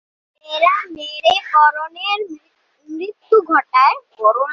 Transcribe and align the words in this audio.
মেয়েরা 0.45 0.75
মেরে 0.91 1.35
করণের 1.51 2.19
মৃত্যু 2.89 3.37
ঘটায়। 3.49 3.97